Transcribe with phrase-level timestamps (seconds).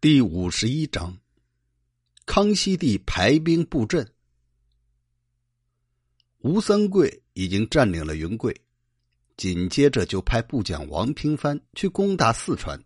[0.00, 1.18] 第五十一章，
[2.24, 4.08] 康熙帝排兵布阵。
[6.38, 8.54] 吴三桂已经占领了云贵，
[9.36, 12.80] 紧接着就派部将王平藩去攻打四川，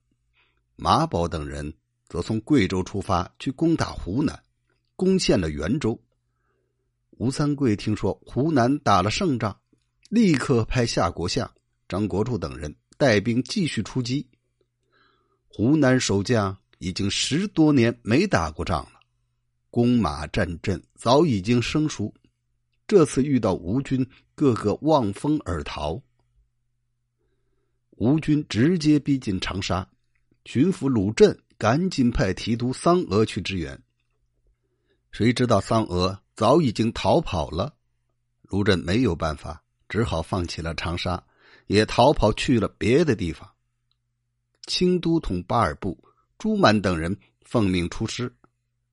[0.75, 1.75] 马宝等人
[2.09, 4.42] 则从贵州出发去攻打湖南，
[4.97, 6.03] 攻陷了元州。
[7.19, 9.60] 吴三桂听说湖南打了胜仗，
[10.08, 11.53] 立刻派夏国相、
[11.87, 14.26] 张国柱等人带兵继续出击。
[15.47, 16.56] 湖南守将。
[16.83, 18.98] 已经十多年没打过仗了，
[19.70, 22.12] 弓马战阵早已经生疏。
[22.88, 26.02] 这次遇到吴军，个个望风而逃。
[27.91, 29.88] 吴军直接逼近长沙，
[30.45, 33.80] 巡抚鲁镇赶紧派提督桑娥去支援。
[35.12, 37.77] 谁知道桑娥早已经逃跑了，
[38.43, 41.23] 卢镇没有办法，只好放弃了长沙，
[41.69, 43.49] 也逃跑去了别的地方。
[44.66, 45.96] 清都统巴尔布。
[46.42, 48.28] 朱满等人奉命出师，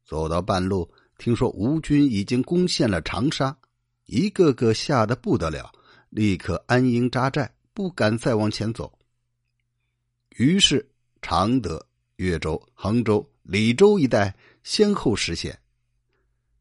[0.06, 3.58] 走到半路，听说吴军已经攻陷了长沙，
[4.06, 5.72] 一个个吓得不得了，
[6.12, 8.96] 立刻安营扎寨，不敢再往前走。
[10.36, 10.88] 于是，
[11.24, 11.84] 常德、
[12.18, 15.60] 越州、衡州、李州一带先后失陷。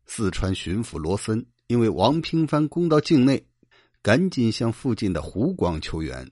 [0.07, 3.47] 四川巡抚罗森因为王平藩攻到境内，
[4.01, 6.27] 赶紧向附近的湖广求援。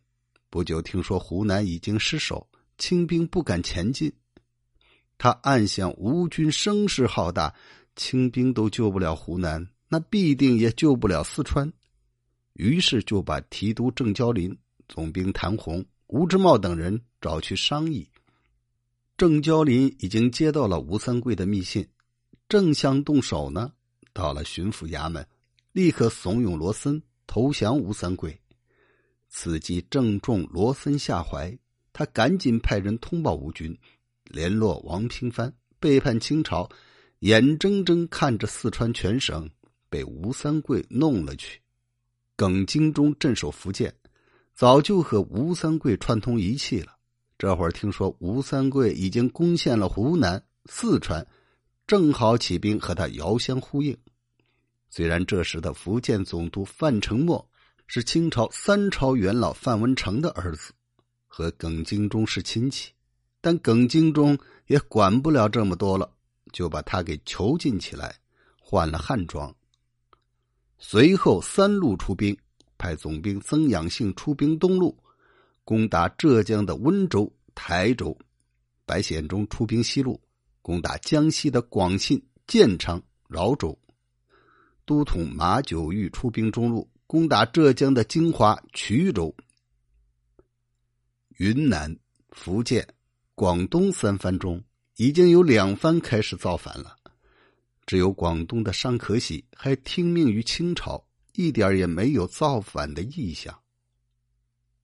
[0.49, 2.49] 不久，听说湖南已经失守，
[2.79, 4.11] 清兵不敢前进。
[5.19, 7.55] 他暗想：吴军声势浩大，
[7.95, 11.73] 清兵都救不了湖南，那必定也救不了四川。
[12.53, 14.57] 于是就把提督郑蛟林、
[14.89, 18.09] 总兵谭红、吴之茂等人找去商议。
[19.17, 21.87] 郑蛟林已经接到了吴三桂的密信，
[22.49, 23.73] 正想动手呢，
[24.13, 25.27] 到了巡抚衙门，
[25.73, 28.39] 立刻怂恿罗森投降吴三桂。
[29.29, 31.59] 此计正中罗森下怀，
[31.93, 33.77] 他赶紧派人通报吴军。
[34.29, 36.69] 联络王平藩背叛清朝，
[37.21, 39.49] 眼睁睁看着四川全省
[39.89, 41.61] 被吴三桂弄了去。
[42.37, 43.95] 耿精忠镇守福建，
[44.55, 46.93] 早就和吴三桂串通一气了。
[47.39, 51.27] 这会儿听说吴三桂已经攻陷了湖南、四川，
[51.87, 53.97] 正好起兵和他遥相呼应。
[54.89, 57.47] 虽然这时的福建总督范承墨
[57.87, 60.73] 是清朝三朝元老范文成的儿子，
[61.27, 62.91] 和耿精忠是亲戚。
[63.47, 64.37] 但耿精忠
[64.67, 66.13] 也管不了这么多了，
[66.53, 68.13] 就把他给囚禁起来，
[68.59, 69.55] 换了汉装。
[70.79, 72.37] 随后三路出兵，
[72.77, 74.99] 派总兵曾养性出兵东路，
[75.63, 78.19] 攻打浙江的温州、台州；
[78.85, 80.21] 白显忠出兵西路，
[80.61, 83.79] 攻打江西的广信、建昌、饶州；
[84.85, 89.33] 都统马九玉出兵中路，攻打浙江的金华、衢州；
[91.37, 91.97] 云南、
[92.31, 92.85] 福建。
[93.37, 94.65] 广东三藩中
[94.97, 96.97] 已经有两藩开始造反了，
[97.85, 103.55] 只有广东的尚可喜还听命于清朝，一点也没有造反的意向。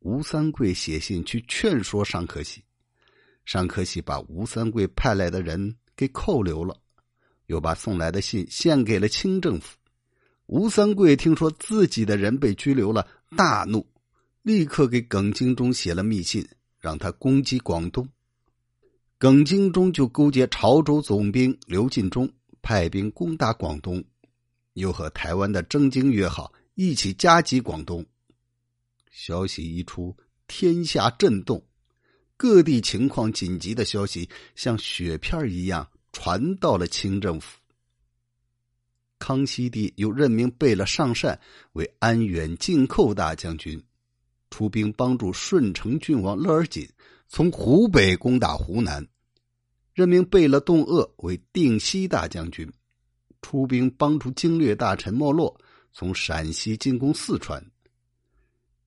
[0.00, 2.62] 吴三桂写信去劝说尚可喜，
[3.46, 6.76] 尚可喜把吴三桂派来的人给扣留了，
[7.46, 9.78] 又把送来的信献给了清政府。
[10.44, 13.90] 吴三桂听说自己的人被拘留了，大怒，
[14.42, 16.46] 立刻给耿精忠写了密信，
[16.78, 18.06] 让他攻击广东。
[19.22, 22.28] 耿精忠就勾结潮州总兵刘进忠，
[22.60, 24.02] 派兵攻打广东，
[24.72, 26.52] 又和台湾的郑经约好。
[26.74, 28.04] 一起夹击广东。
[29.12, 30.16] 消息一出，
[30.48, 31.64] 天下震动，
[32.36, 37.60] 各地情况紧急的消息像雪片一样传到了清政府。
[39.20, 41.38] 康熙帝又任命贝勒尚善
[41.74, 43.80] 为安远进寇大将军，
[44.50, 46.88] 出兵帮助顺承郡王勒尔锦
[47.28, 49.06] 从湖北攻打湖南。
[49.94, 52.66] 任命贝勒洞鄂为定西大将军，
[53.42, 55.54] 出兵帮助经略大臣莫洛
[55.92, 57.62] 从陕西进攻四川。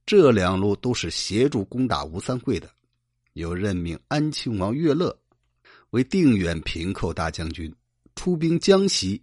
[0.03, 2.67] 这两路都是协助攻打吴三桂的。
[3.33, 5.15] 又任命安庆王岳乐
[5.91, 7.71] 为定远平寇大将军，
[8.15, 9.21] 出兵江西；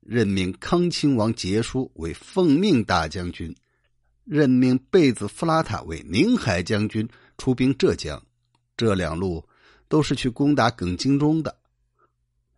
[0.00, 3.54] 任命康亲王杰书为奉命大将军，
[4.24, 8.22] 任命贝子弗拉塔为宁海将军，出兵浙江。
[8.78, 9.46] 这两路。
[9.88, 11.58] 都是去攻打耿精忠的。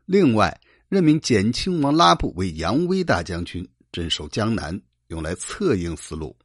[0.04, 6.36] 另外，任命简亲王拉布为扬威大将军，镇守江南，用来策应思路。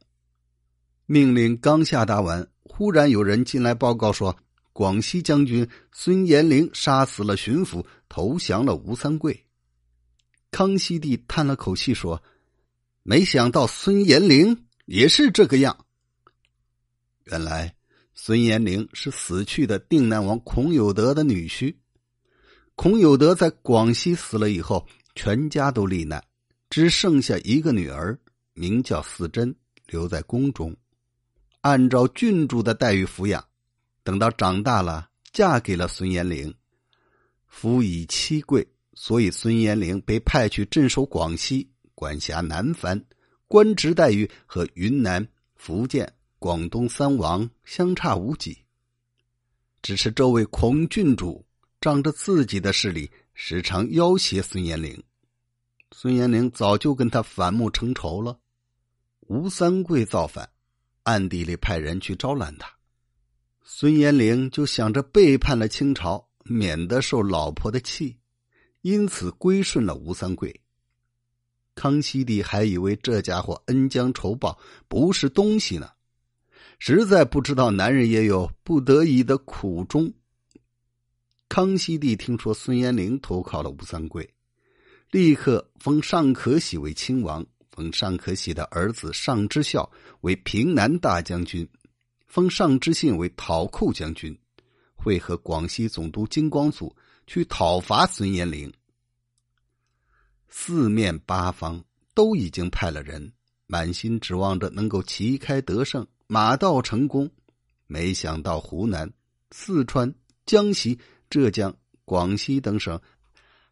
[1.06, 4.36] 命令刚下达完，忽然有人进来报告说，
[4.72, 9.44] 广西将军孙延龄杀死了巡抚，投降了吴三桂。
[10.50, 12.22] 康熙帝叹了口气说
[13.02, 15.86] ：“没想到孙延龄也是这个样。”
[17.24, 17.75] 原来。
[18.18, 21.76] 孙延龄是死去的定南王孔有德的女婿。
[22.74, 26.24] 孔有德在广西死了以后，全家都罹难，
[26.70, 28.18] 只剩下一个女儿，
[28.54, 29.54] 名叫四珍，
[29.86, 30.74] 留在宫中，
[31.60, 33.44] 按照郡主的待遇抚养。
[34.02, 36.52] 等到长大了，嫁给了孙延龄。
[37.46, 43.04] 夫以妻贵，所以孙延龄被派去镇守广西，管辖南藩，
[43.46, 48.58] 官职待遇和云南、福建、广东三王相差无几。
[49.82, 51.44] 只是这位孔郡主。
[51.78, 55.00] 仗着自己的势力，时常要挟孙延龄。
[55.92, 58.40] 孙延龄早就跟他反目成仇了。
[59.28, 60.50] 吴三桂造反，
[61.04, 62.68] 暗地里派人去招揽他。
[63.62, 68.16] 孙延龄就想着背叛了清朝，免得受老婆的气，
[68.80, 70.60] 因此归顺了吴三桂。
[71.74, 75.92] 康熙帝还以为这家伙恩将仇报，不是东西呢，
[76.78, 80.12] 实在不知道男人也有不得已的苦衷。
[81.48, 84.28] 康熙帝听说孙延龄投靠了吴三桂，
[85.10, 89.88] 立刻封尚可喜为亲王，封尚可喜的儿子尚之孝
[90.22, 91.66] 为平南大将军，
[92.26, 94.36] 封尚之信为讨寇将军，
[94.94, 96.94] 会合广西总督金光祖
[97.26, 98.70] 去讨伐孙延龄。
[100.48, 101.82] 四面八方
[102.12, 103.32] 都已经派了人，
[103.66, 107.30] 满心指望着能够旗开得胜，马到成功，
[107.86, 109.12] 没想到湖南、
[109.50, 110.14] 四川、
[110.44, 110.98] 江西。
[111.28, 113.00] 浙江、广西等省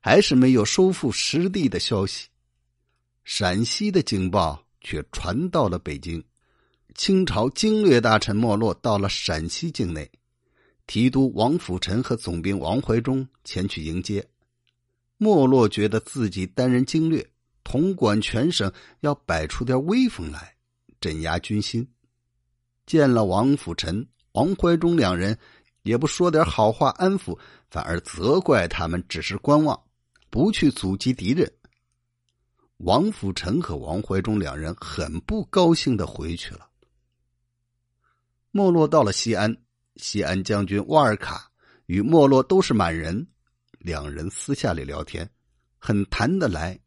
[0.00, 2.26] 还是没有收复失地的消息，
[3.22, 6.22] 陕西的警报却传到了北京。
[6.96, 10.10] 清朝经略大臣莫洛到了陕西境内，
[10.88, 14.26] 提督王辅臣和总兵王怀忠前去迎接。
[15.16, 17.24] 莫洛觉得自己担任经略，
[17.62, 18.70] 统管全省，
[19.00, 20.56] 要摆出点威风来，
[21.00, 21.86] 镇压军心。
[22.86, 25.38] 见了王辅臣、王怀忠两人。
[25.82, 27.38] 也不说点好话安抚，
[27.68, 29.78] 反而责怪他们只是观望，
[30.30, 31.52] 不去阻击敌人。
[32.78, 36.66] 王辅臣和王怀忠两人很不高兴的回去了。
[38.50, 39.54] 没落到了西安，
[39.96, 41.50] 西安将军瓦尔卡
[41.84, 43.26] 与没落都是满人，
[43.78, 45.28] 两人私下里聊天，
[45.76, 46.80] 很谈得来。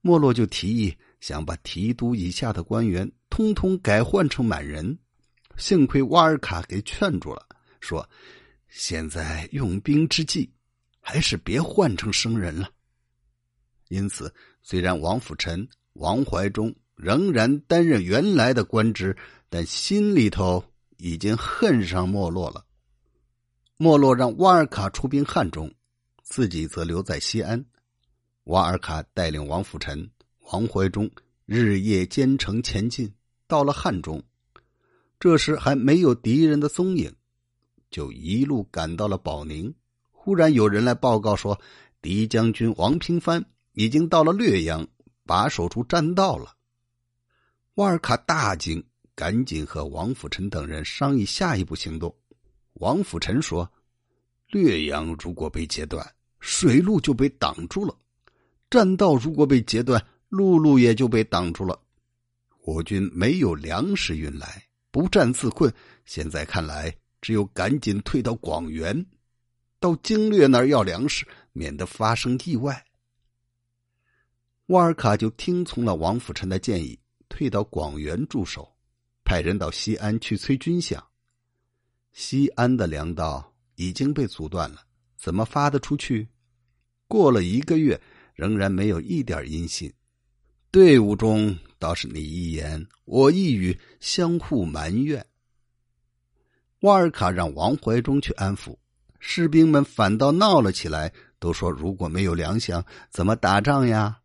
[0.00, 4.96] 没落就提议想把提督以下的官员通通改换成满人，
[5.56, 7.46] 幸亏瓦尔卡给劝住了。
[7.80, 8.08] 说
[8.68, 10.50] ：“现在用兵之际，
[11.00, 12.70] 还是别换成生人了。”
[13.88, 14.32] 因此，
[14.62, 19.16] 虽然王辅臣、王怀忠仍然担任原来的官职，
[19.48, 20.64] 但心里头
[20.96, 22.64] 已经恨上没落了。
[23.76, 25.74] 没落让瓦尔卡出兵汉中，
[26.22, 27.64] 自己则留在西安。
[28.44, 30.08] 瓦尔卡带领王辅臣、
[30.52, 31.10] 王怀忠
[31.44, 33.12] 日夜兼程前进，
[33.46, 34.22] 到了汉中，
[35.22, 37.14] 这时还没有敌人的踪影。
[37.92, 39.72] 就一路赶到了保宁，
[40.10, 41.60] 忽然有人来报告说，
[42.00, 44.84] 敌将军王平藩已经到了略阳，
[45.24, 46.56] 把守住栈道了。
[47.74, 48.84] 瓦尔卡大惊，
[49.14, 52.12] 赶紧和王辅臣等人商议下一步行动。
[52.72, 53.70] 王辅臣说
[54.50, 56.04] ：“略阳如果被截断，
[56.40, 57.96] 水路就被挡住了；
[58.68, 61.80] 栈道如果被截断，陆路也就被挡住了。
[62.64, 65.74] 我军没有粮食运来，不战自困。
[66.04, 69.06] 现在看来。”只有赶紧退到广元，
[69.78, 72.84] 到经略那儿要粮食，免得发生意外。
[74.66, 78.76] 瓦尔卡就听从了王辅臣的建议，退到广元驻守，
[79.22, 81.00] 派人到西安去催军饷。
[82.10, 84.84] 西安的粮道已经被阻断了，
[85.16, 86.26] 怎么发得出去？
[87.06, 88.00] 过了一个月，
[88.34, 89.94] 仍然没有一点音信。
[90.72, 95.26] 队伍中倒是你一言我一语，相互埋怨。
[96.80, 98.74] 瓦尔卡让王怀忠去安抚
[99.18, 104.20] 士兵们，反倒闹了起来，都说如果没有粮饷，怎么打仗呀？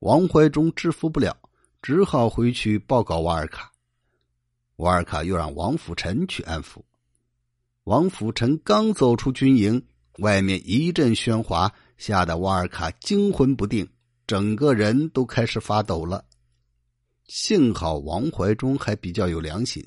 [0.00, 1.36] 王怀忠制服不了，
[1.80, 3.70] 只好回去报告瓦尔卡。
[4.78, 6.82] 瓦尔卡又让王辅臣去安抚。
[7.84, 9.86] 王辅臣刚走出军营，
[10.18, 13.88] 外面一阵喧哗，吓得瓦尔卡惊魂不定，
[14.26, 16.24] 整个人都开始发抖了。
[17.26, 19.86] 幸好王怀忠还比较有良心。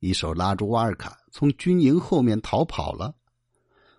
[0.00, 3.12] 一手拉住瓦尔卡，从军营后面逃跑了。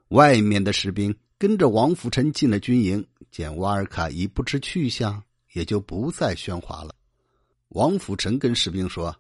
[0.10, 5.22] 外面的士兵跟着王福臣进了军营，见瓦尔卡已不知去向，
[5.54, 6.96] 也就不再喧哗了。
[7.70, 9.14] 王福臣跟士兵说：“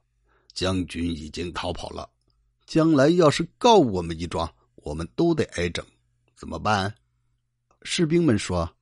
[0.54, 2.10] 将军已经逃跑了，
[2.66, 5.86] 将来要是告我们一状，我们都得挨整，
[6.34, 6.92] 怎么办？”
[7.84, 8.74] 士兵们说：“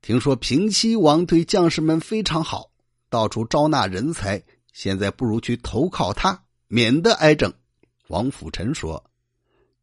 [0.00, 2.70] 听说平西王对将士们非常好，
[3.08, 7.50] 到处招纳人才，现在不如去投靠他。”免得挨整。
[8.08, 9.02] 王辅臣说：“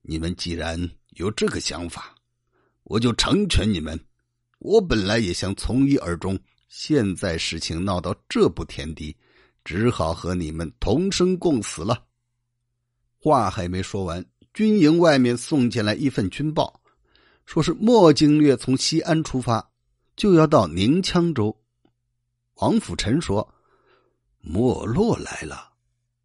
[0.04, 0.80] 你们既然
[1.16, 2.14] 有这个想法，
[2.84, 4.00] 我就成全你们。
[4.60, 9.18] 我本来也想从一而终，现在事情闹到这步田地，
[9.64, 12.04] 只好和你们同生共死了。”
[13.18, 16.80] 话还没说完，军营外面送进来一份军报，
[17.48, 19.72] 说是莫经略从西安出发，
[20.16, 21.56] 就要到宁羌州。
[22.56, 23.54] 王辅臣说
[24.40, 25.74] ：“没落来了，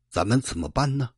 [0.09, 1.11] 咱们怎么办呢？”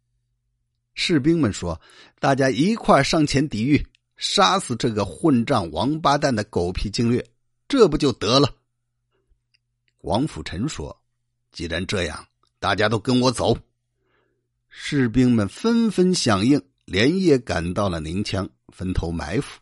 [0.94, 1.80] 士兵们说
[2.18, 3.86] ：“大家一块上前抵御，
[4.16, 7.26] 杀死这个混账王八蛋的狗屁经略，
[7.68, 8.54] 这不就得了？”
[10.02, 10.98] 王辅臣说
[11.52, 12.26] ：“既然这样，
[12.58, 13.56] 大家都跟我走。”
[14.68, 19.60] 士兵们纷纷响应，连夜赶到了宁羌，分头埋伏，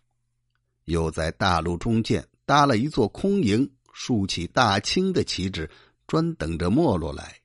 [0.84, 3.70] 又在大路中间搭了一座空营。
[3.92, 5.70] 竖起大清的旗帜，
[6.08, 7.39] 专等着没落来。